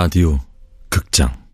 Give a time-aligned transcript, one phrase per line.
[0.00, 0.38] 라디오
[0.88, 1.47] 극장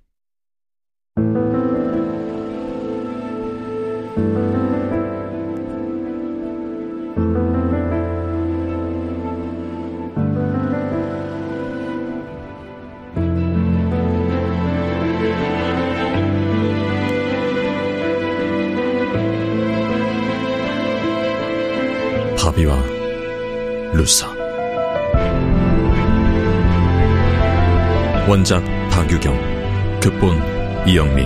[28.27, 31.25] 원작 박유경 극본 이영미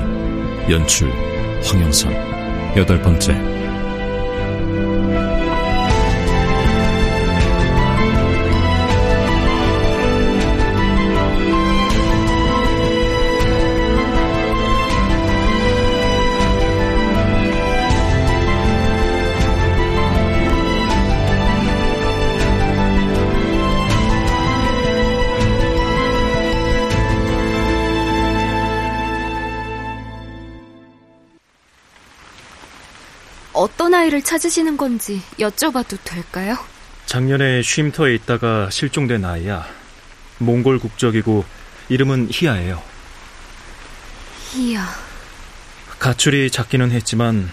[0.68, 1.08] 연출
[1.62, 2.12] 황영선.
[2.76, 3.47] 여덟 번째
[33.52, 36.56] 어떤 아이를 찾으시는 건지 여쭤봐도 될까요?
[37.06, 39.66] 작년에 쉼터에 있다가 실종된 아이야.
[40.38, 41.44] 몽골 국적이고
[41.88, 42.82] 이름은 희야예요.
[44.52, 44.86] 희야.
[45.98, 47.50] 가출이 작기는 했지만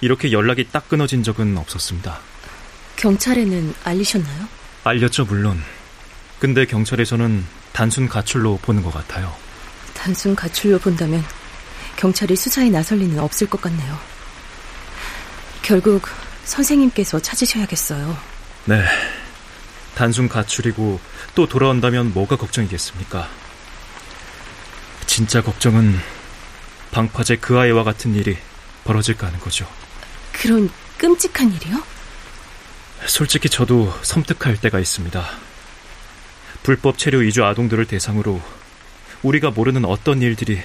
[0.00, 2.18] 이렇게 연락이 딱 끊어진 적은 없었습니다.
[2.96, 4.46] 경찰에는 알리셨나요?
[4.84, 5.60] 알렸죠, 물론.
[6.38, 9.34] 근데 경찰에서는 단순 가출로 보는 것 같아요.
[9.94, 11.22] 단순 가출로 본다면
[11.96, 13.98] 경찰이 수사에 나설 리는 없을 것 같네요.
[15.70, 16.02] 결국
[16.46, 18.18] 선생님께서 찾으셔야겠어요.
[18.64, 18.84] 네.
[19.94, 20.98] 단순 가출이고
[21.36, 23.28] 또 돌아온다면 뭐가 걱정이겠습니까?
[25.06, 25.96] 진짜 걱정은
[26.90, 28.36] 방파제 그 아이와 같은 일이
[28.82, 29.64] 벌어질까 하는 거죠.
[30.32, 30.68] 그런
[30.98, 31.80] 끔찍한 일이요?
[33.06, 35.24] 솔직히 저도 섬뜩할 때가 있습니다.
[36.64, 38.42] 불법 체류 이주 아동들을 대상으로
[39.22, 40.60] 우리가 모르는 어떤 일들이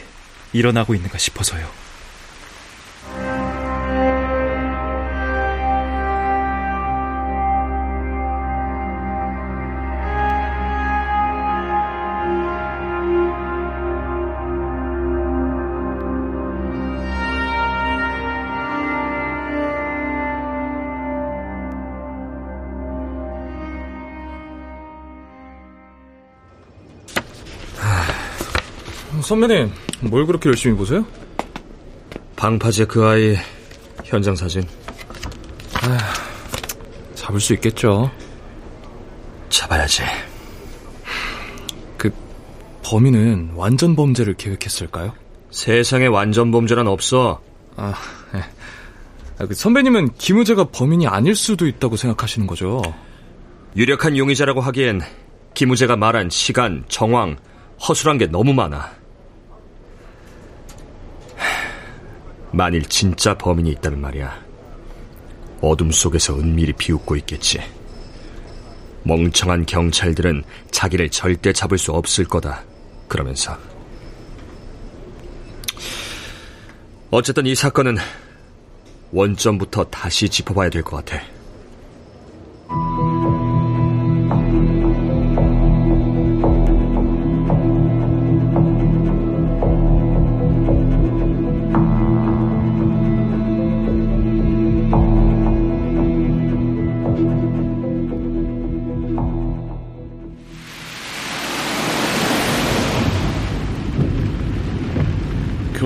[0.51, 1.84] 일어나고 있는가 싶어서요.
[29.25, 29.71] 선배님,
[30.01, 31.03] 뭘 그렇게 열심히 보세요?
[32.35, 33.35] 방파제 그 아이
[34.03, 34.61] 현장 사진.
[35.81, 35.97] 아,
[37.15, 38.11] 잡을 수 있겠죠.
[39.49, 40.03] 잡아야지.
[41.97, 42.11] 그
[42.83, 45.13] 범인은 완전 범죄를 계획했을까요?
[45.49, 47.41] 세상에 완전 범죄란 없어.
[47.77, 47.95] 아,
[48.31, 48.41] 네.
[49.39, 52.83] 아, 그 선배님은 김우재가 범인이 아닐 수도 있다고 생각하시는 거죠?
[53.75, 55.01] 유력한 용의자라고 하기엔
[55.55, 57.37] 김우재가 말한 시간, 정황,
[57.89, 59.03] 허술한 게 너무 많아.
[62.55, 64.45] 만일 진짜 범인이 있다면 말이야.
[65.61, 67.59] 어둠 속에서 은밀히 비웃고 있겠지.
[69.03, 72.63] 멍청한 경찰들은 자기를 절대 잡을 수 없을 거다.
[73.09, 73.57] 그러면서.
[77.11, 77.97] 어쨌든 이 사건은
[79.11, 81.21] 원점부터 다시 짚어봐야 될 것 같아.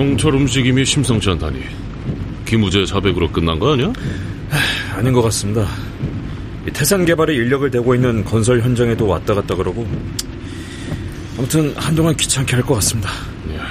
[0.00, 1.60] 경찰 움직임이 심상치 않다니
[2.46, 3.92] 김우재 자백으로 끝난 거 아니야?
[4.48, 5.68] 하, 아닌 것 같습니다.
[6.72, 9.86] 태산 개발에 인력을 대고 있는 건설 현장에도 왔다 갔다 그러고
[11.36, 13.10] 아무튼 한동안 귀찮게 할 것 같습니다.
[13.54, 13.62] 야,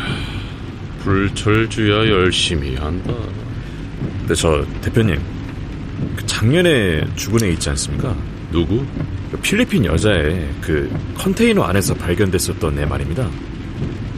[1.04, 3.12] 불철주야 열심히 한다.
[4.20, 5.20] 근데 저 대표님
[6.16, 8.16] 그 작년에 죽은 애 있지 않습니까?
[8.52, 8.86] 누구?
[9.32, 13.28] 그 필리핀 여자애 그 컨테이너 안에서 발견됐었던 애 말입니다.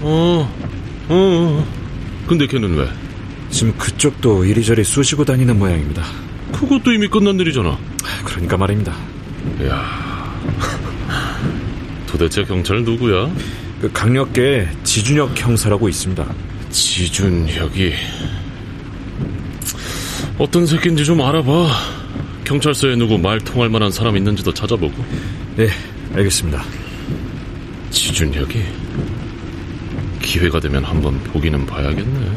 [0.01, 0.53] 어,
[1.07, 1.81] 어, 어.
[2.27, 2.88] 근데 걔는 왜?
[3.50, 6.03] 지금 그쪽도 이리저리 쑤시고 다니는 모양입니다.
[6.53, 7.77] 그것도 이미 끝난 일이잖아.
[8.23, 8.95] 그러니까 말입니다.
[9.65, 10.33] 야,
[12.07, 13.29] 도대체 경찰 누구야?
[13.81, 16.25] 그 강력계 지준혁 형사라고 있습니다.
[16.69, 17.94] 지준혁이
[20.38, 21.67] 어떤 새끼인지 좀 알아봐.
[22.45, 25.03] 경찰서에 누구 말 통할 만한 사람 있는지도 찾아보고.
[25.56, 25.67] 네,
[26.15, 26.63] 알겠습니다.
[27.91, 28.63] 지준혁이
[30.31, 32.31] 기회가 되면 한번 보기는 봐야겠네.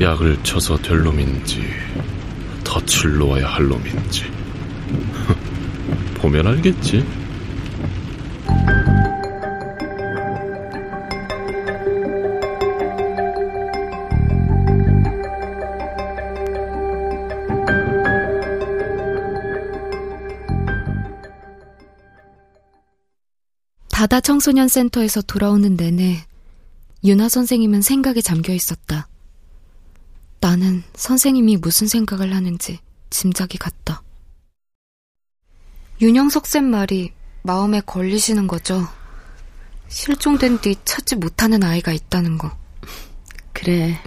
[0.00, 1.62] 약을 쳐서 될 놈인지
[2.64, 4.24] 덫을 놓아야 할 놈인지
[6.16, 7.04] 보면 알겠지.
[23.92, 26.29] 바다 청소년 센터에서 돌아오는 내내
[27.04, 29.08] 윤아 선생님은 생각에 잠겨 있었다.
[30.40, 32.78] 나는 선생님이 무슨 생각을 하는지
[33.10, 34.02] 짐작이 갔다.
[36.00, 37.12] 윤영석 쌤 말이
[37.42, 38.86] 마음에 걸리시는 거죠.
[39.88, 42.56] 실종된 뒤 찾지 못하는 아이가 있다는 거.
[43.52, 44.00] 그래.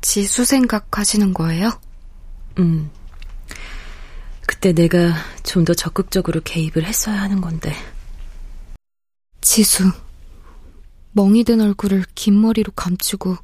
[0.00, 1.80] 지수 생각하시는 거예요?
[2.58, 2.90] 음.
[4.46, 5.14] 그때 내가
[5.44, 7.74] 좀 더 적극적으로 개입을 했어야 하는 건데.
[9.40, 9.90] 지수.
[11.12, 13.36] 멍이 든 얼굴을 긴 머리로 감추고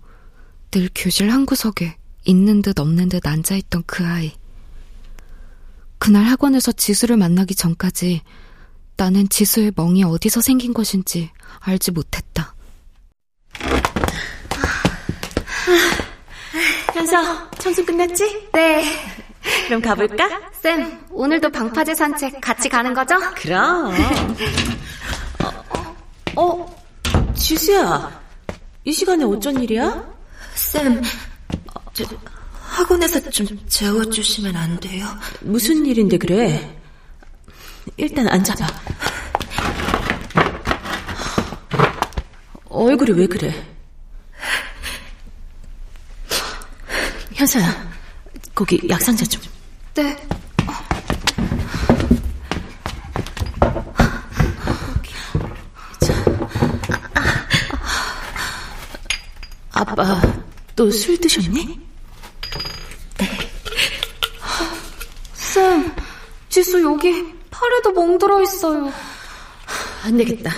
[0.70, 4.32] 늘 교실 한 구석에 있는 듯 없는 듯 앉아있던 그 아이.
[5.98, 8.22] 그날 학원에서 지수를 만나기 전까지
[8.96, 11.30] 나는 지수의 멍이 어디서 생긴 것인지
[11.60, 12.54] 알지 못했다.
[16.94, 18.48] 현서, 청소 끝났지?
[18.52, 18.84] 네.
[19.66, 20.50] 그럼 가볼까?
[20.60, 23.16] 쌤, 오늘도 방파제 산책 같이 가는 거죠?
[23.36, 23.92] 그럼.
[25.44, 25.64] 어,
[26.36, 26.77] 어,
[27.48, 28.20] 지수야.
[28.84, 30.06] 이 시간에 어쩐 일이야?
[30.54, 31.02] 쌤,
[31.94, 32.04] 저,
[32.52, 35.06] 학원에서 좀 재워주시면 안 돼요?
[35.40, 36.78] 무슨 일인데 그래?
[37.96, 38.66] 일단 앉아봐.
[42.68, 43.66] 얼굴이 왜 그래?
[47.32, 47.90] 현서야,
[48.54, 49.40] 거기 약상자 좀.
[49.94, 50.14] 네.
[59.90, 60.20] 아빠,
[60.76, 61.80] 또 술 드셨니?
[65.32, 65.94] 쌤,
[66.50, 68.92] 지수 여기 팔에도 멍들어 있어요.
[70.04, 70.52] 안 되겠다.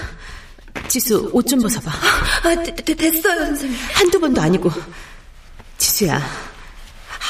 [0.88, 1.90] 지수, 옷 좀 벗어봐.
[2.42, 3.78] 아, 되, 되, 됐어요, 선생님.
[3.94, 4.70] 한두 번도 아니고.
[5.78, 6.20] 지수야,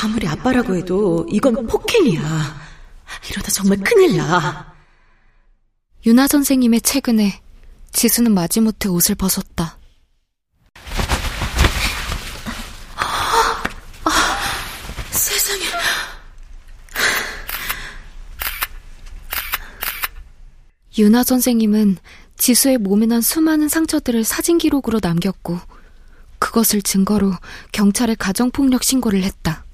[0.02, 2.60] 아무리 아빠라고 해도 이건 폭행이야.
[3.30, 4.72] 이러다 정말 큰일 나.
[6.06, 7.42] 윤아 선생님의 최근에
[7.92, 9.76] 지수는 마지못해 옷을 벗었다.
[15.10, 15.64] 세상에.
[21.00, 21.96] 윤아 선생님은
[22.36, 25.58] 지수의 몸에 난 수많은 상처들을 사진 기록으로 남겼고
[26.38, 27.32] 그것을 증거로
[27.72, 29.64] 경찰에 가정폭력 신고를 했다.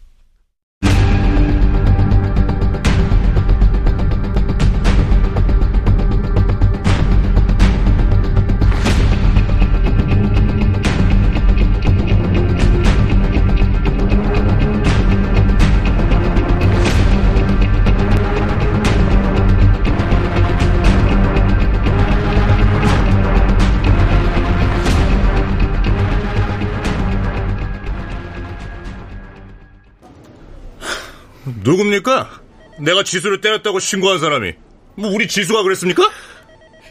[31.66, 32.40] 누굽니까?
[32.78, 34.52] 내가 지수를 때렸다고 신고한 사람이.
[34.94, 36.08] 뭐 우리 지수가 그랬습니까?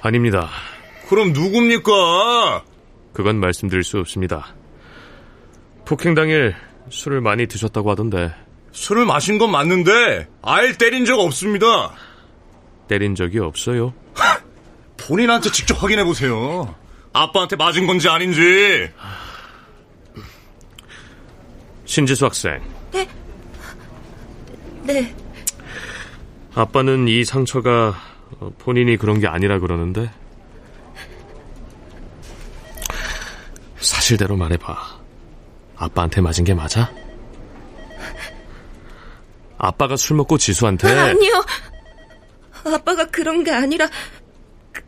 [0.01, 0.50] 아닙니다.
[1.07, 2.63] 그럼 누굽니까?
[3.13, 4.54] 그건 말씀드릴 수 없습니다.
[5.86, 6.56] 폭행 당일
[6.89, 8.34] 술을 많이 드셨다고 하던데
[8.72, 11.94] 술을 마신 건 맞는데 알 때린 적 없습니다.
[12.88, 13.94] 때린 적이 없어요.
[14.98, 16.75] 본인한테 직접 확인해 보세요.
[17.13, 18.91] 아빠한테 맞은 건지 아닌지.
[21.86, 22.62] 신지수 학생.
[22.91, 23.08] 네.
[24.86, 25.15] 네.
[26.54, 27.96] 아빠는 이 상처가
[28.60, 30.10] 본인이 그런 게 아니라 그러는데
[33.80, 35.06] 사실대로 말해봐.
[35.75, 36.92] 아빠한테 맞은 게 맞아?
[39.58, 41.46] 아빠가 술 먹고 지수한테 아, 아니요.
[42.65, 43.88] 아빠가 그런 게 아니라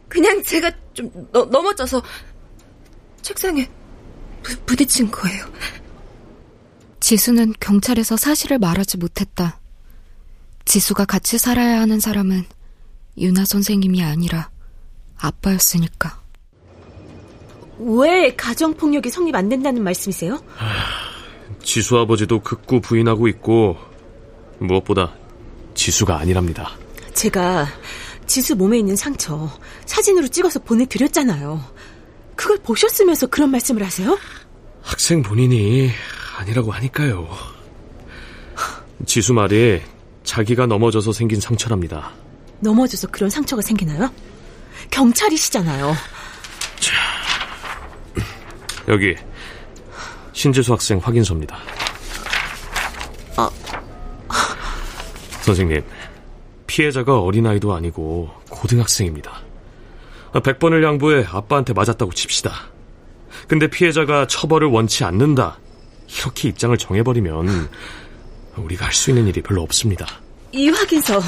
[0.07, 2.01] 그, 냥 제가 좀 너, 넘어져서
[3.21, 3.69] 책상에
[4.41, 5.45] 부, 부딪힌 거예요.
[6.99, 9.59] 지수는 경찰에서 사실을 말하지 못했다.
[10.67, 12.43] 지수가 같이 살아야 하는 사람은
[13.17, 14.49] 윤아 선생님이 아니라
[15.17, 16.21] 아빠였으니까.
[17.79, 20.43] 왜 가정폭력이 성립 안 된다는 말씀이세요?
[21.63, 23.77] 지수 아버지도 극구 부인하고 있고
[24.59, 25.13] 무엇보다
[25.73, 26.71] 지수가 아니랍니다.
[27.13, 27.67] 제가
[28.25, 29.49] 지수 몸에 있는 상처
[29.85, 31.63] 사진으로 찍어서 보내드렸잖아요.
[32.35, 34.17] 그걸 보셨으면서 그런 말씀을 하세요?
[34.81, 35.89] 학생 본인이
[36.37, 37.29] 아니라고 하니까요.
[39.05, 39.81] 지수 말이
[40.27, 42.11] 자기가 넘어져서 생긴 상처랍니다.
[42.59, 44.11] 넘어져서 그런 상처가 생기나요?
[44.91, 45.95] 경찰이시잖아요.
[48.89, 49.15] 여기
[50.33, 51.57] 신지수 학생 확인서입니다.
[53.37, 53.49] 아,
[55.41, 55.81] 선생님,
[56.67, 59.31] 피해자가 어린아이도 아니고 고등학생입니다.
[60.33, 62.51] 100번을 양보해 아빠한테 맞았다고 칩시다.
[63.47, 65.57] 근데 피해자가 처벌을 원치 않는다.
[66.19, 67.69] 이렇게 입장을 정해버리면
[68.61, 70.05] 우리가 할 수 있는 일이 별로 없습니다.
[70.51, 71.21] 이 확인서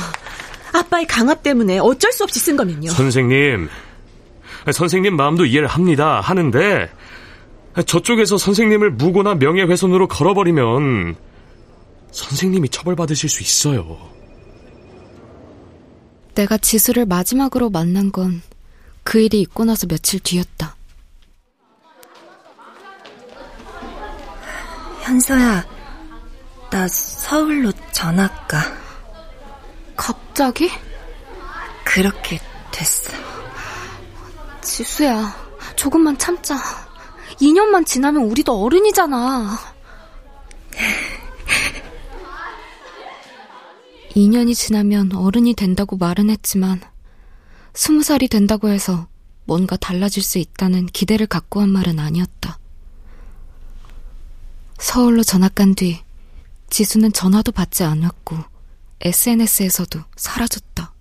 [0.74, 2.92] 아빠의 강압 때문에 어쩔 수 없이 쓴 거면요.
[2.92, 3.70] 선생님,
[4.72, 6.22] 선생님 마음도 이해를 합니다.
[6.22, 6.90] 하는데
[7.86, 11.16] 저쪽에서 선생님을 무고나 명예훼손으로 걸어버리면
[12.12, 13.98] 선생님이 처벌받으실 수 있어요.
[16.36, 18.42] 내가 지수를 마지막으로 만난 건
[19.04, 20.76] 그 일이 있고 나서 며칠 뒤였다.
[25.02, 25.66] 현서야,
[26.70, 28.60] 나 서울로 전학 가.
[29.96, 30.70] 갑자기?
[31.84, 32.40] 그렇게
[32.72, 33.12] 됐어.
[34.62, 35.36] 지수야,
[35.76, 36.56] 조금만 참자.
[37.42, 39.58] 2년만 지나면 우리도 어른이잖아.
[44.16, 46.82] 2년이 지나면 어른이 된다고 말은 했지만,
[47.74, 49.08] 20살이 된다고 해서
[49.46, 52.60] 뭔가 달라질 수 있다는 기대를 갖고 한 말은 아니었다.
[54.78, 56.04] 서울로 전학 간 뒤,
[56.70, 58.38] 지수는 전화도 받지 않았고,
[59.02, 60.94] SNS에서도 사라졌다.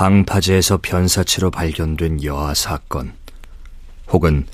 [0.00, 3.12] 방파제에서 변사체로 발견된 여아 사건,
[4.08, 4.46] 혹은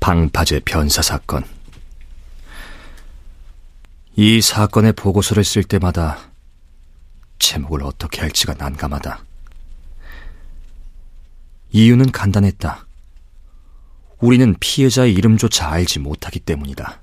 [0.00, 1.44] 방파제 변사 사건.
[4.16, 6.30] 이 사건의 보고서를 쓸 때마다
[7.38, 9.24] 제목을 어떻게 할지가 난감하다.
[11.72, 12.86] 이유는 간단했다.
[14.18, 17.00] 우리는 피해자의 이름조차 알지 못하기 때문이다.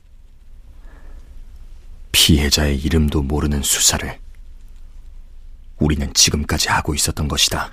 [2.11, 4.22] 피해자의 이름도 모르는 수사를
[5.79, 7.71] 우리는 지금까지 하고 있었던 것이다.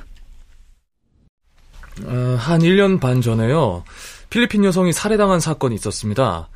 [2.05, 3.85] 어, 한 1년 반 전에요.
[4.31, 6.49] 필리핀 여성이 살해당한 사건이 있었습니다.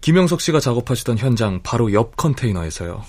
[0.00, 3.04] 김영석 씨가 작업하시던 현장 바로 옆 컨테이너에서요.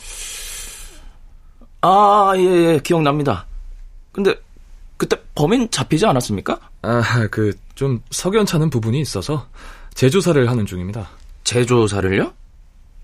[1.81, 3.47] 아, 예, 예, 기억납니다.
[4.11, 4.35] 근데
[4.97, 6.59] 그때 범인 잡히지 않았습니까?
[6.81, 9.47] 아, 그 좀 석연찮은 부분이 있어서
[9.95, 11.09] 재조사를 하는 중입니다.
[11.43, 12.31] 재조사를요?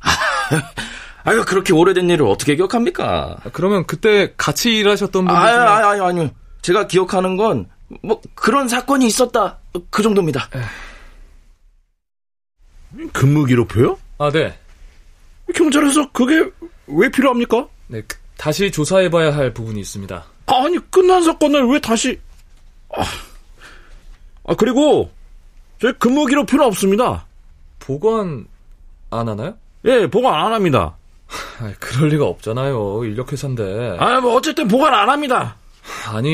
[1.23, 3.37] 아유, 그렇게 오래된 일을 어떻게 기억합니까?
[3.53, 6.29] 그러면 그때 같이 일하셨던 분들 아유, 아유, 아유, 아니요.
[6.61, 7.67] 제가 기억하는 건,
[8.01, 9.57] 뭐, 그런 사건이 있었다.
[9.89, 10.49] 그 정도입니다.
[13.13, 13.97] 근무 기록표요?
[14.17, 14.57] 아, 네.
[15.53, 16.49] 경찰에서 그게
[16.87, 17.67] 왜 필요합니까?
[17.87, 18.01] 네,
[18.37, 20.23] 다시 조사해봐야 할 부분이 있습니다.
[20.47, 22.19] 아니, 끝난 사건을 왜 다시.
[22.89, 23.03] 아,
[24.45, 25.11] 아 그리고,
[25.79, 27.25] 저희 근무 기록표는 없습니다.
[27.79, 28.47] 보관
[29.09, 29.55] 안 하나요?
[29.85, 30.96] 예, 보관 안 합니다.
[31.59, 33.03] 아, 그럴 리가 없잖아요.
[33.05, 33.97] 인력회사인데.
[33.99, 35.57] 아, 뭐, 어쨌든 보관 안 합니다.
[36.07, 36.29] 아니,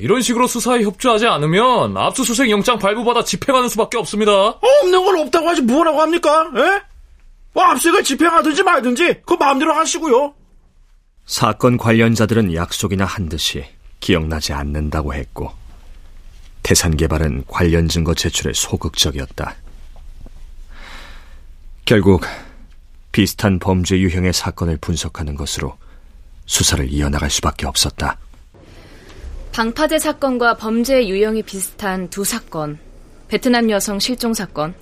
[0.00, 4.32] 이런 식으로 수사에 협조하지 않으면 압수수색 영장 발부받아 집행하는 수밖에 없습니다.
[4.32, 6.50] 없는 걸 없다고 하지 뭐라고 합니까?
[6.56, 6.82] 예?
[7.52, 10.34] 뭐 압수수색을 집행하든지 말든지 그 마음대로 하시고요.
[11.24, 13.64] 사건 관련자들은 약속이나 한 듯이
[14.00, 15.52] 기억나지 않는다고 했고
[16.62, 19.54] 태산 개발은 관련 증거 제출에 소극적이었다.
[21.84, 22.22] 결국
[23.14, 25.76] 비슷한 범죄 유형의 사건을 분석하는 것으로
[26.46, 28.18] 수사를 이어나갈 수밖에 없었다.
[29.52, 32.76] 방파제 사건과 범죄 유형이 비슷한 두 사건,
[33.28, 34.74] 베트남 여성 실종 사건,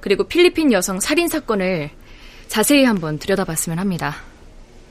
[0.00, 1.90] 그리고 필리핀 여성 살인 사건을
[2.46, 4.14] 자세히 한번 들여다봤으면 합니다.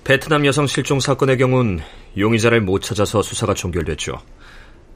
[0.04, 1.80] 베트남 여성 실종 사건의 경우는
[2.18, 4.12] 용의자를 못 찾아서 수사가 종결됐죠.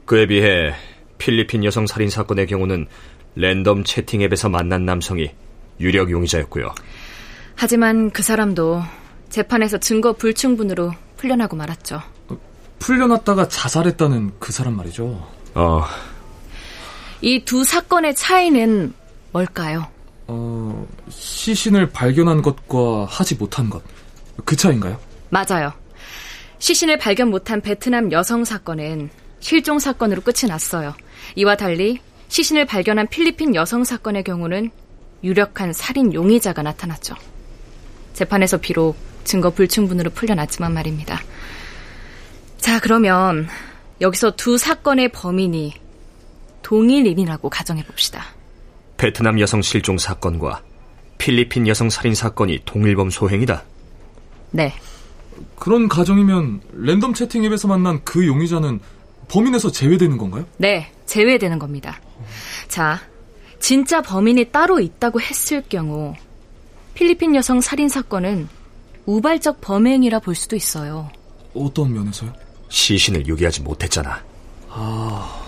[0.04, 0.74] 그에 비해
[1.16, 2.86] 필리핀 여성 살인 사건의 경우는
[3.34, 5.30] 랜덤 채팅 앱에서 만난 남성이
[5.80, 6.74] 유력 용의자였고요.
[7.56, 8.82] 하지만 그 사람도
[9.30, 12.00] 재판에서 증거 불충분으로 풀려나고 말았죠.
[12.78, 15.26] 풀려났다가 자살했다는 그 사람 말이죠.
[15.54, 15.84] 어.
[17.22, 18.92] 이 두 사건의 차이는
[19.32, 19.86] 뭘까요?
[20.26, 23.82] 어, 시신을 발견한 것과 하지 못한 것.
[24.44, 24.98] 그 차인가요?
[25.30, 25.72] 맞아요.
[26.58, 30.94] 시신을 발견 못한 베트남 여성 사건은 실종 사건으로 끝이 났어요.
[31.36, 34.70] 이와 달리 시신을 발견한 필리핀 여성 사건의 경우는
[35.22, 37.14] 유력한 살인 용의자가 나타났죠.
[38.14, 41.20] 재판에서 비록 증거 불충분으로 풀려났지만 말입니다.
[42.58, 43.46] 자, 그러면
[44.00, 45.74] 여기서 두 사건의 범인이
[46.62, 48.24] 동일인이라고 가정해 봅시다.
[48.96, 50.62] 베트남 여성 실종 사건과
[51.18, 53.62] 필리핀 여성 살인 사건이 동일범 소행이다.
[54.52, 54.72] 네.
[55.56, 58.80] 그런 가정이면 랜덤 채팅 앱에서 만난 그 용의자는
[59.28, 60.46] 범인에서 제외되는 건가요?
[60.58, 62.00] 네, 제외되는 겁니다.
[62.68, 63.00] 자,
[63.58, 66.14] 진짜 범인이 따로 있다고 했을 경우
[66.94, 68.48] 필리핀 여성 살인 사건은
[69.06, 71.10] 우발적 범행이라 볼 수도 있어요.
[71.54, 72.32] 어떤 면에서요?
[72.68, 74.22] 시신을 유기하지 못했잖아.
[74.68, 75.42] 아,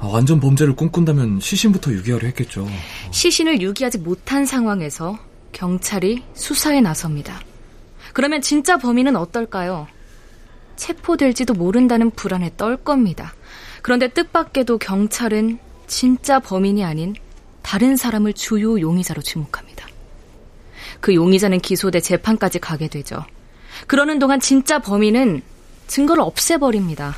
[0.00, 2.66] 아, 완전 범죄를 꿈꾼다면 시신부터 유기하려 했겠죠.
[3.10, 5.18] 시신을 유기하지 못한 상황에서
[5.52, 7.40] 경찰이 수사에 나섭니다.
[8.12, 9.86] 그러면 진짜 범인은 어떨까요?
[10.76, 13.34] 체포될지도 모른다는 불안에 떨 겁니다.
[13.82, 17.14] 그런데 뜻밖에도 경찰은 진짜 범인이 아닌
[17.62, 19.67] 다른 사람을 주요 용의자로 지목합니다.
[21.00, 23.24] 그 용의자는 기소돼 재판까지 가게 되죠.
[23.86, 25.42] 그러는 동안 진짜 범인은
[25.86, 27.16] 증거를 없애버립니다.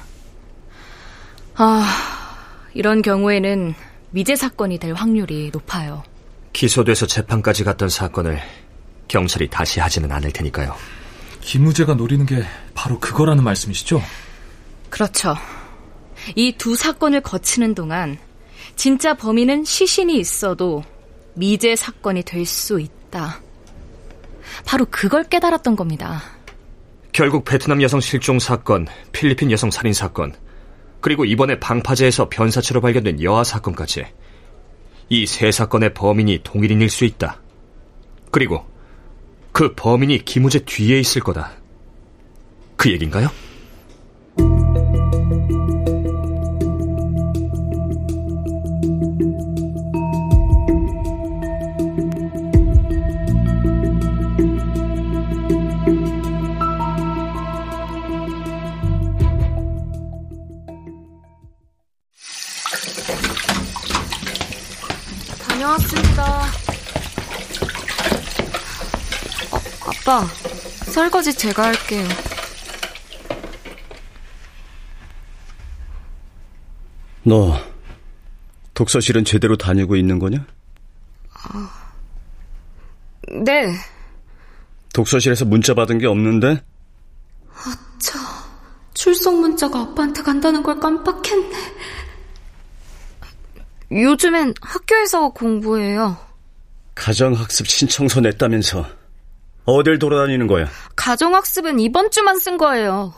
[1.56, 1.86] 아,
[2.74, 3.74] 이런 경우에는
[4.10, 6.02] 미제 사건이 될 확률이 높아요.
[6.52, 8.40] 기소돼서 재판까지 갔던 사건을
[9.08, 10.74] 경찰이 다시 하지는 않을 테니까요.
[11.40, 12.44] 김우재가 노리는 게
[12.74, 14.02] 바로 그거라는 말씀이시죠?
[14.90, 15.34] 그렇죠.
[16.36, 18.18] 이 두 사건을 거치는 동안
[18.76, 20.84] 진짜 범인은 시신이 있어도
[21.34, 23.40] 미제 사건이 될 수 있다.
[24.64, 26.22] 바로 그걸 깨달았던 겁니다.
[27.12, 30.32] 결국 베트남 여성 실종 사건, 필리핀 여성 살인 사건,
[31.00, 34.04] 그리고 이번에 방파제에서 변사체로 발견된 여아 사건까지
[35.08, 37.40] 이 세 사건의 범인이 동일인일 수 있다.
[38.30, 38.64] 그리고
[39.52, 41.52] 그 범인이 김우재 뒤에 있을 거다.
[42.76, 43.28] 그 얘긴가요?
[65.60, 66.42] 다녀왔습니다.
[69.52, 70.26] 어, 아빠,
[70.86, 72.08] 설거지 제가 할게요.
[77.22, 77.60] 너
[78.72, 80.46] 독서실은 제대로 다니고 있는 거냐?
[81.34, 81.92] 아,
[83.44, 83.74] 네.
[84.94, 86.62] 독서실에서 문자 받은 게 없는데?
[87.52, 88.18] 아차,
[88.94, 91.79] 출석 문자가 아빠한테 간다는 걸 깜빡했네.
[93.92, 96.16] 요즘엔 학교에서 공부해요.
[96.94, 98.86] 가정학습 신청서 냈다면서
[99.64, 100.66] 어딜 돌아다니는 거야?
[100.96, 103.12] 가정학습은 이번 주만 쓴 거예요.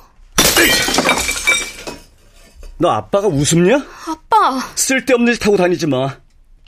[2.79, 3.77] 너 아빠가 우습냐?
[4.09, 4.59] 아빠!
[4.75, 6.17] 쓸데없는 짓 하고 다니지 마.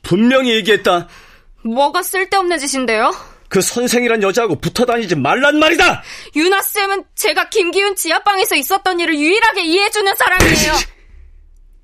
[0.02, 1.08] 분명히 얘기했다.
[1.64, 3.10] 뭐가 쓸데없는 짓인데요?
[3.48, 6.02] 그 선생이란 여자하고 붙어 다니지 말란 말이다!
[6.36, 10.93] 유나쌤은 제가 김기훈 지하방에서 있었던 일을 유일하게 이해해주는 사람이에요.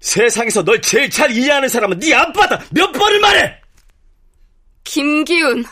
[0.01, 2.63] 세상에서 널 제일 잘 이해하는 사람은 네 아빠다!
[2.71, 3.61] 몇 번을 말해!
[4.83, 5.65] 김기훈.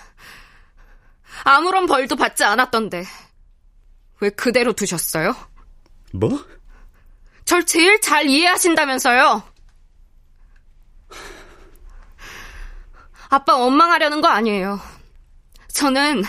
[1.44, 3.04] 아무런 벌도 받지 않았던데.
[4.20, 5.34] 왜 그대로 두셨어요?
[6.12, 6.44] 뭐?
[7.44, 9.42] 절 제일 잘 이해하신다면서요.
[13.30, 14.80] 아빠 원망하려는 거 아니에요.
[15.72, 16.22] 저는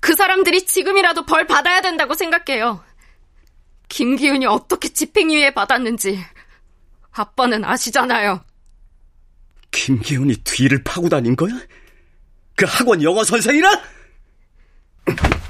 [0.00, 2.82] 그 사람들이 지금이라도 벌 받아야 된다고 생각해요.
[3.88, 6.24] 김기훈이 어떻게 집행유예 받았는지
[7.22, 8.44] 아빠는 아시잖아요.
[9.70, 11.52] 김기훈이 뒤를 파고 다닌 거야?
[12.56, 13.70] 그 학원 영어 선생이라?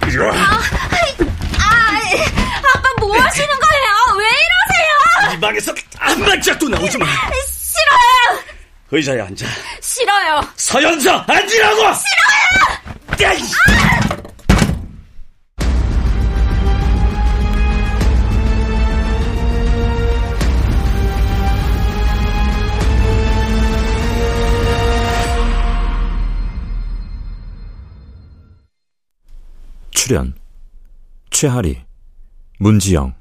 [0.07, 0.35] 이리 와.
[0.35, 0.61] 아,
[1.59, 2.01] 아,
[2.75, 4.19] 아빠 뭐 하시는 거예요?
[4.19, 5.37] 왜 이러세요?
[5.37, 7.07] 이 방에서 한 발짝도 나오지 마.
[7.07, 8.43] 싫어요.
[8.91, 9.47] 의자에 앉아.
[9.81, 10.41] 싫어요.
[10.57, 11.77] 서연서 앉으라고.
[11.77, 13.23] 싫어요.
[13.23, 14.08] 야, 아!
[30.09, 30.33] 출연
[31.29, 31.85] 최하리,
[32.61, 33.15] 문지영,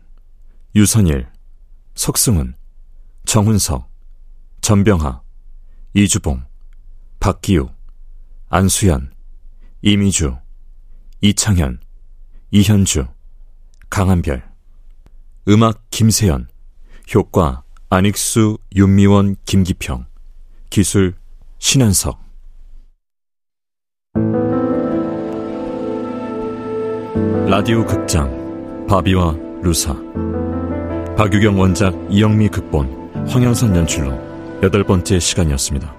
[0.74, 1.28] 유선일,
[1.96, 2.56] 석승훈,
[3.26, 3.92] 정훈석,
[4.62, 5.22] 전병하,
[5.94, 6.46] 이주봉,
[7.20, 7.68] 박기우,
[8.48, 9.12] 안수연,
[9.82, 10.38] 이미주,
[11.20, 11.82] 이창현,
[12.52, 13.06] 이현주,
[13.90, 14.50] 강한별.
[15.50, 16.48] 음악 김세연
[17.14, 20.06] 효과 안익수, 윤미원, 김기평.
[20.70, 21.18] 기술
[21.60, 22.27] 신현석
[27.58, 29.96] 라디오 극장 바비와 루사
[31.18, 34.14] 박유경 원작 이영미 극본 황영선 연출로
[34.62, 35.97] 여덟 번째 시간이었습니다.